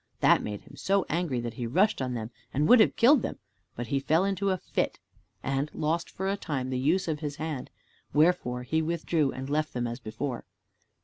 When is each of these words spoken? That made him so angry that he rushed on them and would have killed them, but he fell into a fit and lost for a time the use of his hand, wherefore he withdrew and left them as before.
That 0.21 0.41
made 0.41 0.61
him 0.61 0.75
so 0.75 1.05
angry 1.09 1.39
that 1.41 1.53
he 1.53 1.67
rushed 1.67 2.01
on 2.01 2.15
them 2.15 2.31
and 2.51 2.67
would 2.67 2.79
have 2.79 2.95
killed 2.95 3.21
them, 3.21 3.37
but 3.75 3.85
he 3.89 3.99
fell 3.99 4.25
into 4.25 4.49
a 4.49 4.57
fit 4.57 4.97
and 5.43 5.69
lost 5.75 6.09
for 6.09 6.27
a 6.27 6.35
time 6.35 6.71
the 6.71 6.79
use 6.79 7.07
of 7.07 7.19
his 7.19 7.35
hand, 7.35 7.69
wherefore 8.11 8.63
he 8.63 8.81
withdrew 8.81 9.31
and 9.31 9.47
left 9.47 9.73
them 9.73 9.85
as 9.85 9.99
before. 9.99 10.47